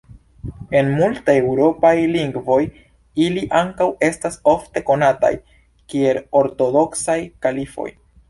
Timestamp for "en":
0.77-0.87